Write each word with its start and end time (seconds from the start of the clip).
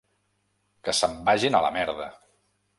Que 0.87 0.95
se'n 1.01 1.15
vagin 1.29 1.59
a 1.59 1.63
la 1.67 1.73
merda! 1.79 2.11